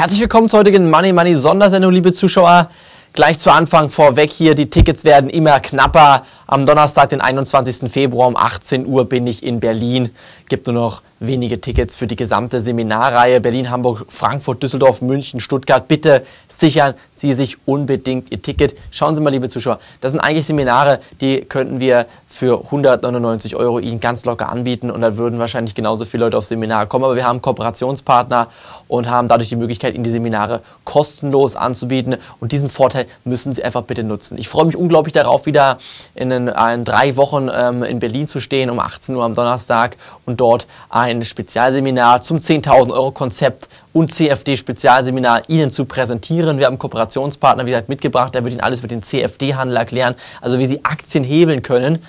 [0.00, 2.70] Herzlich willkommen zur heutigen Money Money Sondersendung, liebe Zuschauer.
[3.12, 6.22] Gleich zu Anfang vorweg hier, die Tickets werden immer knapper.
[6.52, 7.92] Am Donnerstag, den 21.
[7.92, 10.10] Februar um 18 Uhr bin ich in Berlin.
[10.48, 15.86] Gibt nur noch wenige Tickets für die gesamte Seminarreihe Berlin, Hamburg, Frankfurt, Düsseldorf, München, Stuttgart.
[15.86, 18.74] Bitte sichern Sie sich unbedingt Ihr Ticket.
[18.90, 23.78] Schauen Sie mal, liebe Zuschauer, das sind eigentlich Seminare, die könnten wir für 199 Euro
[23.78, 27.04] Ihnen ganz locker anbieten und da würden wahrscheinlich genauso viele Leute aufs Seminar kommen.
[27.04, 28.48] Aber wir haben Kooperationspartner
[28.88, 33.62] und haben dadurch die Möglichkeit, Ihnen die Seminare kostenlos anzubieten und diesen Vorteil müssen Sie
[33.62, 34.38] einfach bitte nutzen.
[34.38, 35.78] Ich freue mich unglaublich darauf, wieder
[36.14, 39.96] in, in, in drei Wochen ähm, in Berlin zu stehen, um 18 Uhr am Donnerstag
[40.26, 46.58] und dort ein Spezialseminar zum 10.000 Euro Konzept und CFD-Spezialseminar Ihnen zu präsentieren.
[46.58, 48.34] Wir haben einen Kooperationspartner, wie gesagt, mitgebracht.
[48.34, 52.02] Der wird Ihnen alles für den CFD-Handel erklären, also wie Sie Aktien hebeln können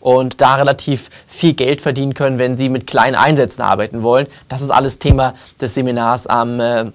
[0.00, 4.26] und da relativ viel Geld verdienen können, wenn Sie mit kleinen Einsätzen arbeiten wollen.
[4.48, 6.86] Das ist alles Thema des Seminars am äh,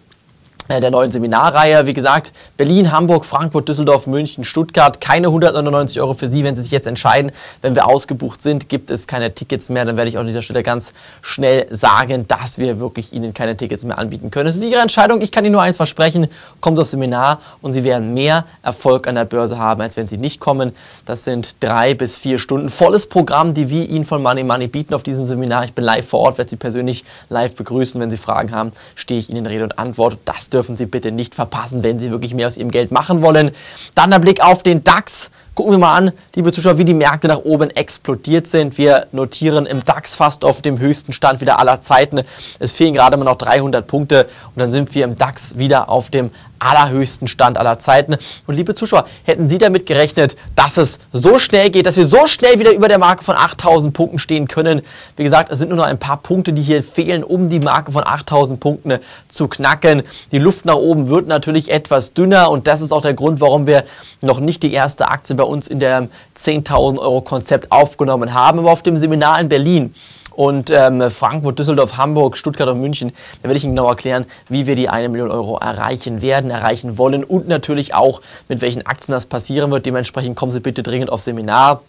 [0.69, 1.85] der neuen Seminarreihe.
[1.85, 5.01] Wie gesagt, Berlin, Hamburg, Frankfurt, Düsseldorf, München, Stuttgart.
[5.01, 7.31] Keine 199 Euro für Sie, wenn Sie sich jetzt entscheiden.
[7.61, 9.85] Wenn wir ausgebucht sind, gibt es keine Tickets mehr.
[9.85, 13.57] Dann werde ich auch an dieser Stelle ganz schnell sagen, dass wir wirklich Ihnen keine
[13.57, 14.47] Tickets mehr anbieten können.
[14.47, 15.21] Es ist Ihre Entscheidung.
[15.21, 16.27] Ich kann Ihnen nur eins versprechen.
[16.61, 20.17] Kommt aufs Seminar und Sie werden mehr Erfolg an der Börse haben, als wenn Sie
[20.17, 20.73] nicht kommen.
[21.05, 24.93] Das sind drei bis vier Stunden volles Programm, die wir Ihnen von Money Money bieten
[24.93, 25.65] auf diesem Seminar.
[25.65, 27.99] Ich bin live vor Ort, werde Sie persönlich live begrüßen.
[27.99, 30.17] Wenn Sie Fragen haben, stehe ich Ihnen Rede und Antwort.
[30.25, 33.51] Das dürfen Sie bitte nicht verpassen, wenn Sie wirklich mehr aus Ihrem Geld machen wollen.
[33.95, 35.31] Dann der Blick auf den DAX.
[35.55, 38.77] Gucken wir mal an, liebe Zuschauer, wie die Märkte nach oben explodiert sind.
[38.79, 42.21] Wir notieren im DAX fast auf dem höchsten Stand wieder aller Zeiten.
[42.59, 46.09] Es fehlen gerade mal noch 300 Punkte und dann sind wir im DAX wieder auf
[46.09, 46.31] dem
[46.63, 48.15] allerhöchsten Stand aller Zeiten.
[48.47, 52.27] Und liebe Zuschauer, hätten Sie damit gerechnet, dass es so schnell geht, dass wir so
[52.27, 54.81] schnell wieder über der Marke von 8000 Punkten stehen können?
[55.15, 57.91] Wie gesagt, es sind nur noch ein paar Punkte, die hier fehlen, um die Marke
[57.91, 60.03] von 8000 Punkten zu knacken.
[60.31, 63.67] Die Luft nach oben wird natürlich etwas dünner und das ist auch der Grund, warum
[63.67, 63.83] wir
[64.21, 68.59] noch nicht die erste Aktie bei uns in der 10.000 Euro Konzept aufgenommen haben.
[68.59, 69.93] Aber auf dem Seminar in Berlin
[70.33, 73.11] und ähm, Frankfurt, Düsseldorf, Hamburg, Stuttgart und München.
[73.41, 76.97] Da werde ich Ihnen genau erklären, wie wir die eine Million Euro erreichen werden, erreichen
[76.97, 79.85] wollen und natürlich auch, mit welchen Aktien das passieren wird.
[79.85, 81.81] Dementsprechend kommen Sie bitte dringend aufs Seminar.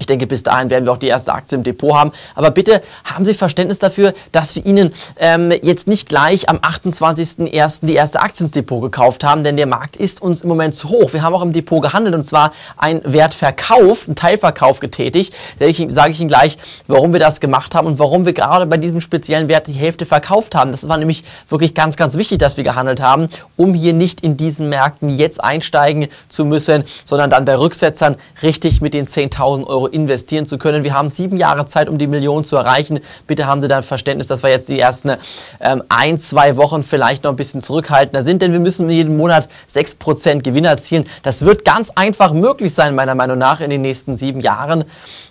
[0.00, 2.10] Ich denke, bis dahin werden wir auch die erste Aktie im Depot haben.
[2.34, 7.86] Aber bitte haben Sie Verständnis dafür, dass wir Ihnen ähm, jetzt nicht gleich am 28.01.
[7.86, 10.88] die erste Aktie ins Depot gekauft haben, denn der Markt ist uns im Moment zu
[10.88, 11.12] hoch.
[11.12, 15.34] Wir haben auch im Depot gehandelt und zwar ein Wertverkauf, einen Teilverkauf getätigt.
[15.58, 16.56] Da sage ich Ihnen gleich,
[16.86, 20.06] warum wir das gemacht haben und warum wir gerade bei diesem speziellen Wert die Hälfte
[20.06, 20.70] verkauft haben.
[20.70, 23.26] Das war nämlich wirklich ganz, ganz wichtig, dass wir gehandelt haben,
[23.58, 28.80] um hier nicht in diesen Märkten jetzt einsteigen zu müssen, sondern dann bei Rücksetzern richtig
[28.80, 30.84] mit den 10.000 Euro investieren zu können.
[30.84, 33.00] Wir haben sieben Jahre Zeit, um die Million zu erreichen.
[33.26, 35.12] Bitte haben Sie da Verständnis, dass wir jetzt die ersten
[35.60, 39.48] ähm, ein, zwei Wochen vielleicht noch ein bisschen zurückhaltender sind, denn wir müssen jeden Monat
[39.70, 41.04] 6% Gewinn erzielen.
[41.22, 44.84] Das wird ganz einfach möglich sein, meiner Meinung nach, in den nächsten sieben Jahren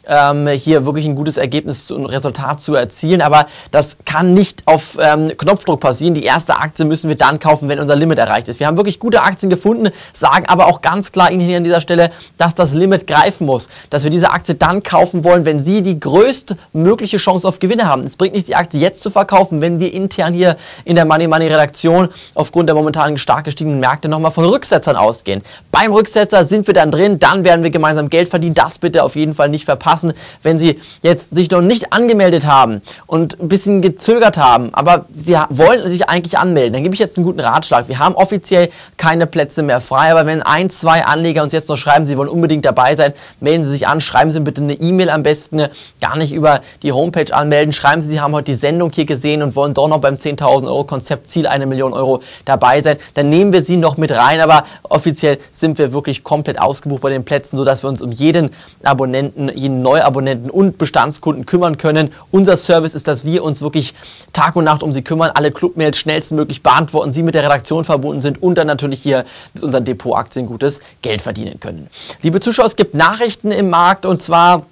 [0.10, 3.22] ähm, hier wirklich ein gutes Ergebnis und Resultat zu erzielen.
[3.22, 6.14] Aber das kann nicht auf ähm, Knopfdruck passieren.
[6.14, 8.60] Die erste Aktie müssen wir dann kaufen, wenn unser Limit erreicht ist.
[8.60, 11.82] Wir haben wirklich gute Aktien gefunden, sagen aber auch ganz klar Ihnen hier an dieser
[11.82, 15.60] Stelle, dass das Limit greifen muss, dass wir diese Aktie Aktie dann kaufen wollen, wenn
[15.60, 18.04] Sie die größtmögliche Chance auf Gewinne haben.
[18.04, 20.56] Es bringt nicht, die Aktie jetzt zu verkaufen, wenn wir intern hier
[20.86, 25.42] in der Money Money Redaktion aufgrund der momentan stark gestiegenen Märkte nochmal von Rücksetzern ausgehen.
[25.72, 28.56] Beim Rücksetzer sind wir dann drin, dann werden wir gemeinsam Geld verdienen.
[28.56, 30.14] Das bitte auf jeden Fall nicht verpassen.
[30.44, 35.38] Wenn Sie jetzt sich noch nicht angemeldet haben und ein bisschen gezögert haben, aber Sie
[35.50, 37.88] wollen sich eigentlich anmelden, dann gebe ich jetzt einen guten Ratschlag.
[37.88, 41.78] Wir haben offiziell keine Plätze mehr frei, aber wenn ein, zwei Anleger uns jetzt noch
[41.78, 44.74] schreiben, sie wollen unbedingt dabei sein, melden Sie sich an, schreiben Sie Sie bitte eine
[44.74, 45.68] E-Mail am besten,
[46.00, 47.74] gar nicht über die Homepage anmelden.
[47.74, 50.66] Schreiben Sie, Sie haben heute die Sendung hier gesehen und wollen doch noch beim 10.000
[50.66, 52.98] Euro Konzept Ziel eine Million Euro dabei sein.
[53.16, 57.10] Dann nehmen wir Sie noch mit rein, aber offiziell sind wir wirklich komplett ausgebucht bei
[57.10, 58.52] den Plätzen, sodass wir uns um jeden
[58.84, 62.12] Abonnenten, jeden Neuabonnenten und Bestandskunden kümmern können.
[62.32, 63.94] Unser Service ist, dass wir uns wirklich
[64.32, 68.22] Tag und Nacht um Sie kümmern, alle Clubmails schnellstmöglich beantworten, Sie mit der Redaktion verbunden
[68.22, 71.90] sind und dann natürlich hier mit unseren Depotaktien gutes Geld verdienen können.
[72.22, 74.64] Liebe Zuschauer, es gibt Nachrichten im Markt und zwar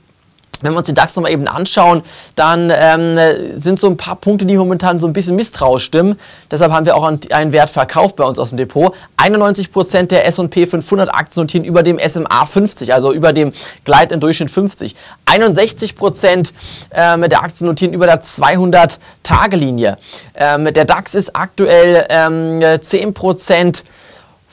[0.61, 2.01] wenn wir uns den DAX nochmal eben anschauen,
[2.35, 3.17] dann ähm,
[3.53, 6.19] sind so ein paar Punkte, die momentan so ein bisschen misstrauisch stimmen.
[6.49, 8.94] Deshalb haben wir auch einen Wert verkauft bei uns aus dem Depot.
[9.17, 13.53] 91% der S&P 500 Aktien notieren über dem SMA 50, also über dem
[13.83, 14.95] Gleit im Durchschnitt 50.
[15.25, 16.51] 61%
[16.91, 19.97] ähm, der Aktien notieren über der 200-Tage-Linie.
[20.33, 23.83] Ähm, der DAX ist aktuell ähm, 10%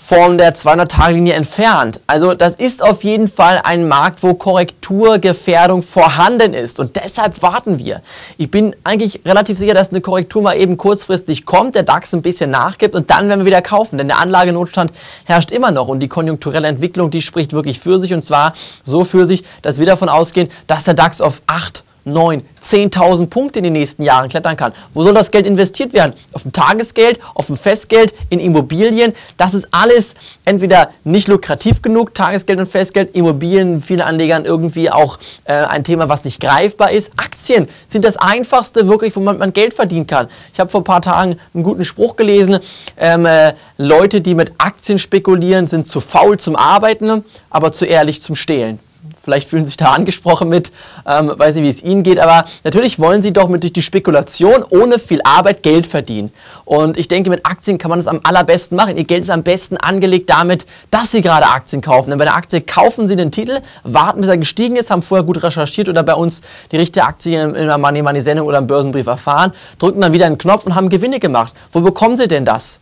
[0.04, 1.98] von der 200-Tage-Linie entfernt.
[2.06, 7.78] Also das ist auf jeden Fall ein Markt, wo Korrekturgefährdung vorhanden ist und deshalb warten
[7.78, 8.02] wir.
[8.36, 12.20] Ich bin eigentlich relativ sicher, dass eine Korrektur mal eben kurzfristig kommt, der DAX ein
[12.20, 14.92] bisschen nachgibt und dann werden wir wieder kaufen, denn der Anlagenotstand
[15.24, 18.52] herrscht immer noch und die konjunkturelle Entwicklung, die spricht wirklich für sich und zwar
[18.82, 23.58] so für sich, dass wir davon ausgehen, dass der DAX auf 8 9, 10.000 Punkte
[23.60, 24.72] in den nächsten Jahren klettern kann.
[24.92, 26.14] Wo soll das Geld investiert werden?
[26.32, 29.12] Auf ein Tagesgeld, auf ein Festgeld, in Immobilien.
[29.36, 30.14] Das ist alles
[30.44, 36.08] entweder nicht lukrativ genug, Tagesgeld und Festgeld, Immobilien, viele Anlegern irgendwie auch äh, ein Thema,
[36.08, 37.12] was nicht greifbar ist.
[37.16, 40.28] Aktien sind das einfachste wirklich, wo man, man Geld verdienen kann.
[40.52, 42.58] Ich habe vor ein paar Tagen einen guten Spruch gelesen.
[42.96, 48.22] Ähm, äh, Leute, die mit Aktien spekulieren, sind zu faul zum Arbeiten, aber zu ehrlich
[48.22, 48.78] zum Stehlen.
[49.24, 50.70] Vielleicht fühlen sich da angesprochen mit,
[51.06, 53.82] ähm, weiß nicht, wie es Ihnen geht, aber natürlich wollen Sie doch mit durch die
[53.82, 56.30] Spekulation ohne viel Arbeit Geld verdienen.
[56.64, 58.96] Und ich denke, mit Aktien kann man das am allerbesten machen.
[58.96, 62.10] Ihr Geld ist am besten angelegt damit, dass Sie gerade Aktien kaufen.
[62.10, 65.24] Denn bei der Aktie kaufen Sie den Titel, warten bis er gestiegen ist, haben vorher
[65.24, 68.66] gut recherchiert oder bei uns die richtige Aktie in einer Money Money Sendung oder im
[68.66, 71.54] Börsenbrief erfahren, drücken dann wieder einen Knopf und haben Gewinne gemacht.
[71.72, 72.80] Wo bekommen Sie denn das?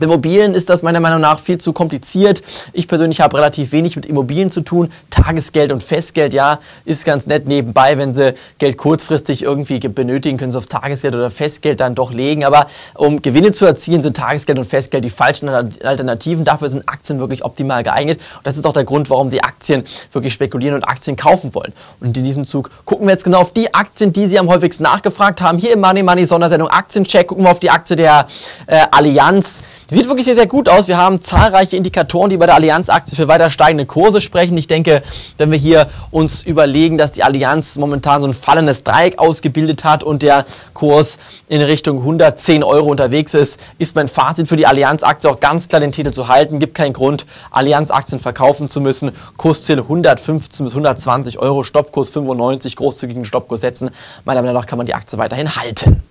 [0.00, 2.42] Immobilien ist das meiner Meinung nach viel zu kompliziert.
[2.72, 4.92] Ich persönlich habe relativ wenig mit Immobilien zu tun.
[5.10, 7.96] Tagesgeld und Festgeld, ja, ist ganz nett nebenbei.
[7.98, 12.44] Wenn Sie Geld kurzfristig irgendwie benötigen, können Sie auf Tagesgeld oder Festgeld dann doch legen.
[12.44, 16.44] Aber um Gewinne zu erzielen, sind Tagesgeld und Festgeld die falschen Alternativen.
[16.44, 18.20] Dafür sind Aktien wirklich optimal geeignet.
[18.36, 21.72] Und das ist auch der Grund, warum Sie Aktien wirklich spekulieren und Aktien kaufen wollen.
[22.00, 24.82] Und in diesem Zug gucken wir jetzt genau auf die Aktien, die Sie am häufigsten
[24.82, 25.58] nachgefragt haben.
[25.58, 28.26] Hier im Money Money Sondersendung Aktiencheck gucken wir auf die Aktie der
[28.66, 29.60] äh, Allianz.
[29.88, 30.88] Sieht wirklich sehr, sehr gut aus.
[30.88, 34.56] Wir haben zahlreiche Indikatoren, die bei der Allianz-Aktie für weiter steigende Kurse sprechen.
[34.56, 35.00] Ich denke,
[35.36, 40.02] wenn wir hier uns überlegen, dass die Allianz momentan so ein fallendes Dreieck ausgebildet hat
[40.02, 40.44] und der
[40.74, 45.68] Kurs in Richtung 110 Euro unterwegs ist, ist mein Fazit für die Allianz-Aktie auch ganz
[45.68, 46.58] klar den Titel zu halten.
[46.58, 49.12] Gibt keinen Grund, Allianz-Aktien verkaufen zu müssen.
[49.36, 53.90] Kursziel 115 bis 120 Euro, Stoppkurs 95, großzügigen Stoppkurs setzen.
[54.24, 56.02] Meiner Meinung nach kann man die Aktie weiterhin halten.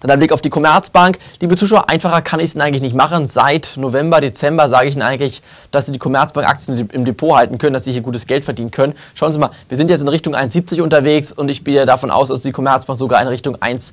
[0.00, 1.18] Dann ein Blick auf die Commerzbank.
[1.40, 3.26] Liebe Zuschauer, einfacher kann ich es eigentlich nicht machen.
[3.26, 5.42] Seit November, Dezember sage ich Ihnen eigentlich,
[5.72, 8.94] dass Sie die Commerzbank-Aktien im Depot halten können, dass Sie hier gutes Geld verdienen können.
[9.12, 12.28] Schauen Sie mal, wir sind jetzt in Richtung 1,70 unterwegs und ich gehe davon aus,
[12.28, 13.92] dass die Commerzbank sogar in Richtung 1,80,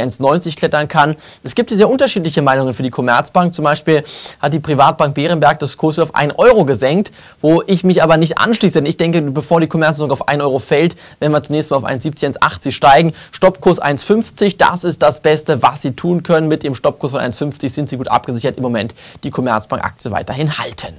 [0.00, 1.16] 1,90 klettern kann.
[1.42, 3.52] Es gibt hier sehr unterschiedliche Meinungen für die Commerzbank.
[3.52, 4.04] Zum Beispiel
[4.40, 7.10] hat die Privatbank Bärenberg das Kurs auf 1 Euro gesenkt,
[7.40, 8.74] wo ich mich aber nicht anschließe.
[8.74, 11.84] Denn ich denke, bevor die Commerzbank auf 1 Euro fällt, werden wir zunächst mal auf
[11.84, 13.12] 1,70, 1,80 steigen.
[13.32, 16.46] Stoppkurs 1,50, das ist das Beste Beste, was Sie tun können.
[16.46, 18.58] Mit Ihrem Stoppkurs von 1,50 sind Sie gut abgesichert.
[18.58, 18.94] Im Moment
[19.24, 20.92] die Commerzbank-Aktie weiterhin halten.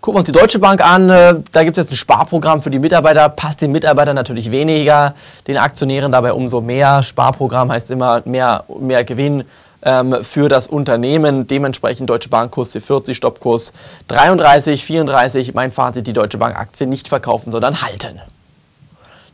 [0.00, 1.10] Gucken wir uns die Deutsche Bank an.
[1.10, 3.28] Äh, da gibt es jetzt ein Sparprogramm für die Mitarbeiter.
[3.28, 5.14] Passt den Mitarbeitern natürlich weniger,
[5.46, 7.02] den Aktionären dabei umso mehr.
[7.02, 9.44] Sparprogramm heißt immer mehr, mehr Gewinn
[9.82, 11.46] ähm, für das Unternehmen.
[11.46, 13.74] Dementsprechend Deutsche Bank Kurs C40, Stoppkurs
[14.06, 15.52] 33, 34.
[15.52, 18.18] Mein Fazit, die Deutsche Bank Aktie nicht verkaufen, sondern halten.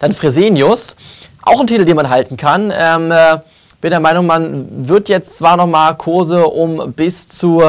[0.01, 0.97] Dann Fresenius,
[1.45, 2.73] auch ein Titel, den man halten kann.
[2.77, 3.39] Ähm, äh,
[3.81, 7.63] bin der Meinung, man wird jetzt zwar noch mal Kurse um bis zu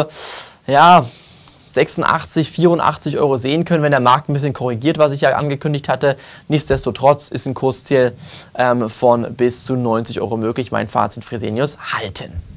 [0.65, 1.05] ja,
[1.75, 5.89] 86, 84 Euro sehen können, wenn der Markt ein bisschen korrigiert, was ich ja angekündigt
[5.89, 6.15] hatte.
[6.47, 8.13] Nichtsdestotrotz ist ein Kursziel
[8.57, 10.71] ähm, von bis zu 90 Euro möglich.
[10.71, 12.54] Mein Fazit Fresenius halten.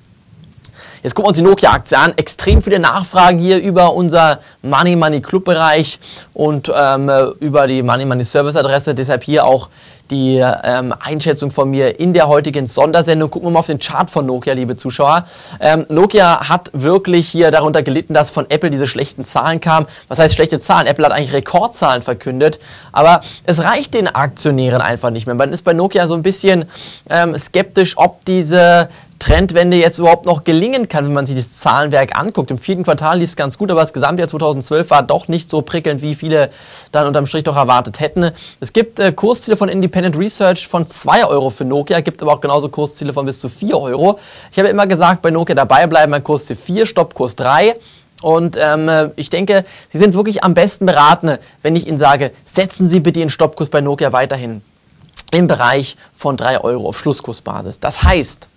[1.02, 2.12] Jetzt gucken wir uns die Nokia-Aktie an.
[2.16, 6.00] Extrem viele Nachfragen hier über unser Money Money Club Bereich
[6.34, 7.10] und ähm,
[7.40, 8.94] über die Money Money Service Adresse.
[8.94, 9.68] Deshalb hier auch
[10.10, 13.30] die ähm, Einschätzung von mir in der heutigen Sondersendung.
[13.30, 15.26] Gucken wir mal auf den Chart von Nokia, liebe Zuschauer.
[15.60, 19.86] Ähm, Nokia hat wirklich hier darunter gelitten, dass von Apple diese schlechten Zahlen kamen.
[20.08, 20.86] Was heißt schlechte Zahlen?
[20.86, 22.58] Apple hat eigentlich Rekordzahlen verkündet,
[22.92, 25.34] aber es reicht den Aktionären einfach nicht mehr.
[25.34, 26.64] Man ist bei Nokia so ein bisschen
[27.10, 28.88] ähm, skeptisch, ob diese
[29.18, 32.50] Trendwende jetzt überhaupt noch gelingen kann, wenn man sich das Zahlenwerk anguckt.
[32.50, 35.62] Im vierten Quartal lief es ganz gut, aber das Gesamtjahr 2012 war doch nicht so
[35.62, 36.50] prickelnd, wie viele
[36.92, 38.30] dann unterm Strich doch erwartet hätten.
[38.60, 42.40] Es gibt äh, Kursziele von Independent Research von 2 Euro für Nokia, gibt aber auch
[42.40, 44.18] genauso Kursziele von bis zu 4 Euro.
[44.52, 47.74] Ich habe immer gesagt, bei Nokia dabei bleiben, bei Kursziel 4, Stoppkurs 3.
[48.22, 52.88] Und ähm, ich denke, Sie sind wirklich am besten beraten, wenn ich Ihnen sage, setzen
[52.88, 54.62] Sie bitte Ihren Stoppkurs bei Nokia weiterhin
[55.30, 57.80] im Bereich von 3 Euro auf Schlusskursbasis.
[57.80, 58.48] Das heißt,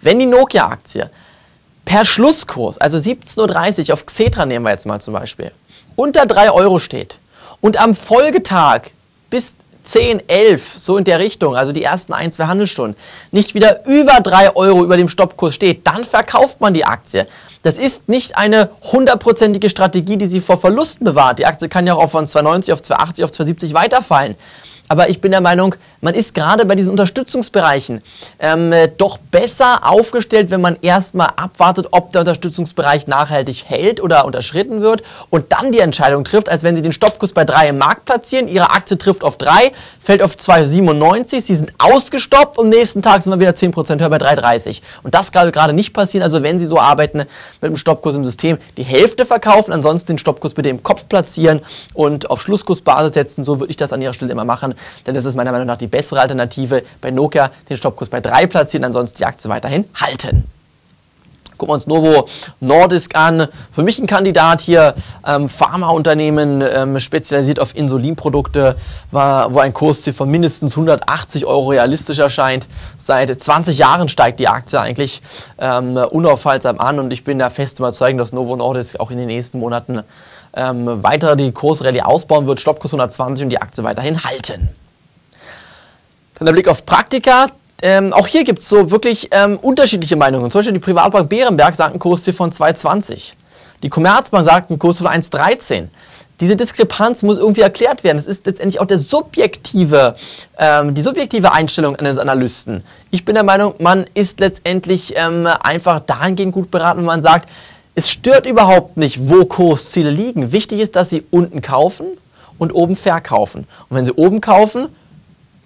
[0.00, 1.10] wenn die Nokia-Aktie
[1.84, 5.52] per Schlusskurs, also 17.30 Uhr auf Xetra nehmen wir jetzt mal zum Beispiel,
[5.96, 7.18] unter 3 Euro steht
[7.60, 8.82] und am Folgetag
[9.30, 12.96] bis 10, 11, so in der Richtung, also die ersten ein, zwei Handelsstunden,
[13.30, 17.26] nicht wieder über 3 Euro über dem Stoppkurs steht, dann verkauft man die Aktie.
[17.62, 21.38] Das ist nicht eine hundertprozentige Strategie, die sie vor Verlusten bewahrt.
[21.38, 24.36] Die Aktie kann ja auch von 2,90 auf 2,80 auf 2,70 weiterfallen.
[24.88, 28.02] Aber ich bin der Meinung, man ist gerade bei diesen Unterstützungsbereichen
[28.38, 34.82] ähm, doch besser aufgestellt, wenn man erstmal abwartet, ob der Unterstützungsbereich nachhaltig hält oder unterschritten
[34.82, 38.04] wird und dann die Entscheidung trifft, als wenn Sie den Stoppkurs bei 3 im Markt
[38.04, 43.22] platzieren, Ihre Aktie trifft auf 3, fällt auf 2,97, Sie sind ausgestoppt und nächsten Tag
[43.22, 44.82] sind wir wieder 10% höher bei 3,30.
[45.02, 46.22] Und das kann gerade nicht passieren.
[46.22, 47.28] Also wenn Sie so arbeiten mit
[47.62, 51.62] dem Stoppkurs im System, die Hälfte verkaufen, ansonsten den Stoppkurs bitte im Kopf platzieren
[51.94, 53.44] und auf Schlusskursbasis setzen.
[53.46, 54.73] So würde ich das an Ihrer Stelle immer machen,
[55.06, 56.82] denn das ist meiner Meinung nach die bessere Alternative.
[57.00, 60.44] Bei Nokia den Stoppkurs bei 3 platzieren, ansonsten die Aktie weiterhin halten.
[61.56, 62.28] Gucken wir uns Novo
[62.60, 63.46] Nordisk an.
[63.72, 64.94] Für mich ein Kandidat hier,
[65.26, 68.76] ähm, Pharmaunternehmen, ähm, spezialisiert auf Insulinprodukte,
[69.12, 72.66] war, wo ein Kursziel von mindestens 180 Euro realistisch erscheint.
[72.98, 75.22] Seit 20 Jahren steigt die Aktie eigentlich
[75.58, 79.28] ähm, unaufhaltsam an und ich bin da fest überzeugt, dass Novo Nordisk auch in den
[79.28, 80.02] nächsten Monaten
[80.56, 82.60] ähm, weiter die Kursrallye ausbauen wird.
[82.60, 84.70] Stoppkurs 120 und die Aktie weiterhin halten.
[86.38, 87.46] Dann der Blick auf Praktika.
[87.84, 90.50] Ähm, auch hier gibt es so wirklich ähm, unterschiedliche Meinungen.
[90.50, 93.34] Zum Beispiel die Privatbank Bärenberg sagt einen Kursziel von 2,20.
[93.82, 95.88] Die Commerzbank sagt einen Kurs von 1,13.
[96.40, 98.16] Diese Diskrepanz muss irgendwie erklärt werden.
[98.16, 100.16] Es ist letztendlich auch der subjektive,
[100.56, 102.82] ähm, die subjektive Einstellung eines Analysten.
[103.10, 107.50] Ich bin der Meinung, man ist letztendlich ähm, einfach dahingehend gut beraten, wenn man sagt,
[107.94, 110.52] es stört überhaupt nicht, wo Kursziele liegen.
[110.52, 112.06] Wichtig ist, dass sie unten kaufen
[112.56, 113.66] und oben verkaufen.
[113.90, 114.88] Und wenn sie oben kaufen,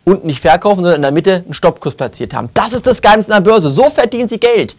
[0.09, 2.49] unten nicht verkaufen, sondern in der Mitte einen Stoppkurs platziert haben.
[2.55, 3.71] Das ist das Geheimnis an der Börse.
[3.71, 4.77] So verdienen Sie Geld.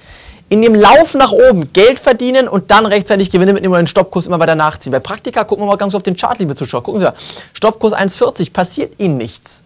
[0.49, 4.25] In dem Lauf nach oben Geld verdienen und dann rechtzeitig Gewinne mitnehmen und den Stoppkurs
[4.25, 4.91] immer weiter nachziehen.
[4.91, 6.81] Bei Praktika gucken wir mal ganz auf den Chart, liebe Zuschauer.
[6.81, 7.13] Gucken Sie mal,
[7.53, 9.61] Stoppkurs 1,40, passiert Ihnen nichts.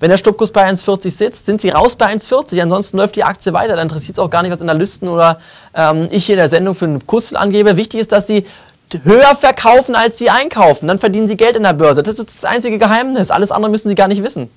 [0.00, 2.62] Wenn der Stoppkurs bei 1,40 sitzt, sind Sie raus bei 1,40.
[2.62, 3.76] Ansonsten läuft die Aktie weiter.
[3.76, 5.38] Dann interessiert es auch gar nicht, was Analysten oder
[5.74, 7.76] ähm, ich hier in der Sendung für einen Kurs angebe.
[7.76, 8.46] Wichtig ist, dass Sie
[9.02, 10.88] höher verkaufen, als Sie einkaufen.
[10.88, 12.02] Dann verdienen Sie Geld in der Börse.
[12.02, 13.30] Das ist das einzige Geheimnis.
[13.30, 14.48] Alles andere müssen Sie gar nicht wissen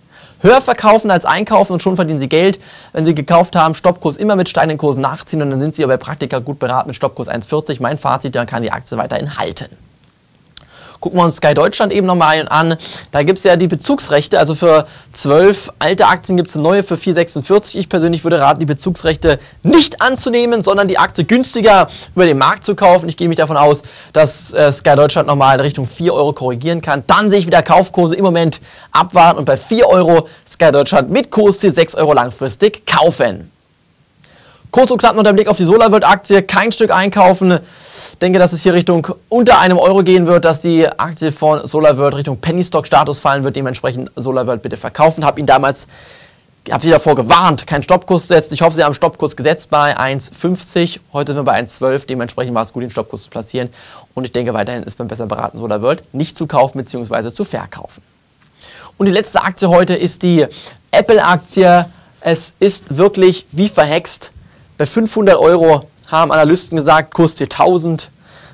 [0.41, 2.59] höher verkaufen als einkaufen und schon verdienen Sie Geld.
[2.93, 5.97] Wenn Sie gekauft haben, Stoppkurs immer mit steigenden Kursen nachziehen und dann sind Sie bei
[5.97, 7.77] Praktika gut beraten mit Stoppkurs 1,40.
[7.81, 9.88] Mein Fazit, dann kann die Aktie weiterhin halten.
[10.99, 12.75] Gucken wir uns Sky Deutschland eben nochmal an.
[13.11, 14.37] Da gibt es ja die Bezugsrechte.
[14.37, 17.77] Also für zwölf alte Aktien gibt es eine neue für 4,46.
[17.77, 22.65] Ich persönlich würde raten, die Bezugsrechte nicht anzunehmen, sondern die Aktie günstiger über den Markt
[22.65, 23.07] zu kaufen.
[23.07, 26.81] Ich gehe mich davon aus, dass äh, Sky Deutschland nochmal in Richtung 4 Euro korrigieren
[26.81, 27.03] kann.
[27.07, 28.59] Dann sehe ich wieder Kaufkurse im Moment
[28.91, 33.51] abwarten und bei 4 Euro Sky Deutschland mit Kursziel 6 Euro langfristig kaufen.
[34.71, 36.43] Kurz und knapp noch der Blick auf die SolarWorld-Aktie.
[36.43, 37.53] Kein Stück einkaufen.
[37.53, 41.65] Ich denke, dass es hier Richtung unter einem Euro gehen wird, dass die Aktie von
[41.65, 43.55] SolarWorld Richtung Penny-Stock-Status fallen wird.
[43.55, 45.25] Dementsprechend SolarWorld bitte verkaufen.
[45.25, 45.87] Habe ihn damals,
[46.69, 48.53] habe Sie davor gewarnt, keinen Stoppkurs gesetzt.
[48.53, 50.99] Ich hoffe, Sie haben Stoppkurs gesetzt bei 1,50.
[51.13, 52.05] Heute sind wir bei 1,12.
[52.05, 53.69] Dementsprechend war es gut, den Stoppkurs zu platzieren.
[54.13, 57.31] Und ich denke, weiterhin ist man besser beraten, SolarWorld nicht zu kaufen bzw.
[57.31, 58.03] zu verkaufen.
[58.99, 60.45] Und die letzte Aktie heute ist die
[60.91, 61.87] Apple-Aktie.
[62.21, 64.31] Es ist wirklich wie verhext
[64.79, 68.09] bei 500 Euro haben Analysten gesagt, kostet 1000.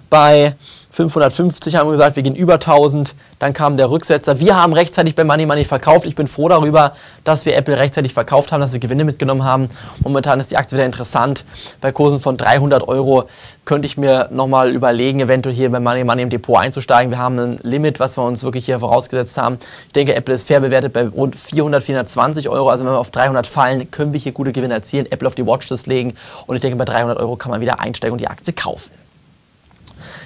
[0.09, 0.55] Bei
[0.95, 3.15] 550 haben gesagt, wir gehen über 1000.
[3.39, 4.39] Dann kam der Rücksetzer.
[4.39, 6.05] Wir haben rechtzeitig bei Money Money verkauft.
[6.05, 6.93] Ich bin froh darüber,
[7.25, 9.67] dass wir Apple rechtzeitig verkauft haben, dass wir Gewinne mitgenommen haben.
[9.99, 11.43] Momentan ist die Aktie wieder interessant.
[11.81, 13.25] Bei Kursen von 300 Euro
[13.65, 17.11] könnte ich mir nochmal überlegen, eventuell hier bei Money Money im Depot einzusteigen.
[17.11, 19.57] Wir haben ein Limit, was wir uns wirklich hier vorausgesetzt haben.
[19.87, 22.69] Ich denke, Apple ist fair bewertet bei rund 400, 420 Euro.
[22.69, 25.45] Also wenn wir auf 300 fallen, können wir hier gute Gewinne erzielen, Apple auf die
[25.45, 26.13] Watchlist legen.
[26.47, 29.04] Und ich denke, bei 300 Euro kann man wieder einsteigen und die Aktie kaufen.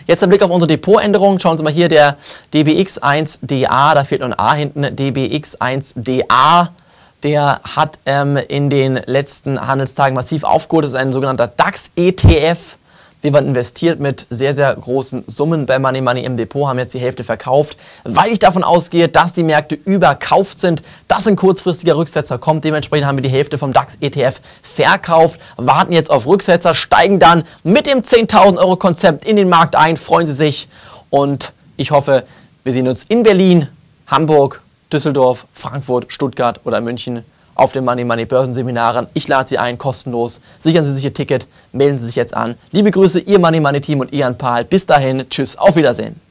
[0.09, 1.37] Jetzt der Blick auf unsere Depotänderung.
[1.37, 2.17] Schauen Sie mal hier, der
[2.51, 6.69] DBX1DA, da fehlt noch ein A hinten, DBX1DA.
[7.21, 10.85] Der hat ähm, in den letzten Handelstagen massiv aufgeholt.
[10.85, 12.78] Das ist ein sogenannter DAX-ETF.
[13.21, 16.93] Wir waren investiert mit sehr, sehr großen Summen bei Money Money im Depot, haben jetzt
[16.93, 21.97] die Hälfte verkauft, weil ich davon ausgehe, dass die Märkte überkauft sind, dass ein kurzfristiger
[21.97, 22.63] Rücksetzer kommt.
[22.63, 27.87] Dementsprechend haben wir die Hälfte vom DAX-ETF verkauft, warten jetzt auf Rücksetzer, steigen dann mit
[27.87, 29.97] dem 10.000 Euro Konzept in den Markt ein.
[29.97, 30.69] Freuen Sie sich
[31.09, 32.23] und ich hoffe,
[32.63, 33.67] wir sehen uns in Berlin,
[34.07, 34.61] Hamburg,
[34.93, 37.25] Düsseldorf, Frankfurt, Stuttgart oder München
[37.59, 39.07] auf den Money Money Börsenseminaren.
[39.13, 40.41] Ich lade Sie ein, kostenlos.
[40.57, 42.55] Sichern Sie sich Ihr Ticket, melden Sie sich jetzt an.
[42.71, 44.65] Liebe Grüße, Ihr Money Money Team und Ian Pahl.
[44.65, 46.28] Bis dahin, tschüss, auf Wiedersehen.